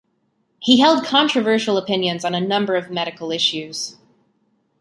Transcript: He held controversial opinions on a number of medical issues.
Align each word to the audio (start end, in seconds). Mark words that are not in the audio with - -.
He 0.57 0.79
held 0.79 1.03
controversial 1.03 1.77
opinions 1.77 2.25
on 2.25 2.33
a 2.33 2.41
number 2.41 2.73
of 2.75 2.89
medical 2.89 3.31
issues. 3.31 3.97